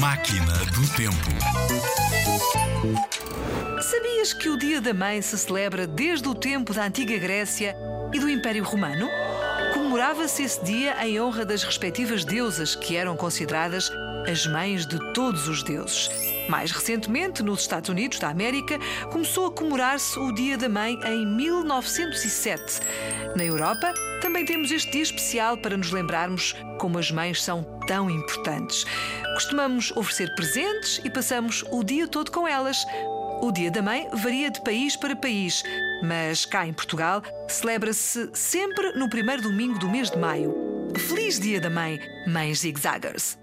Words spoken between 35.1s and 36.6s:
país, mas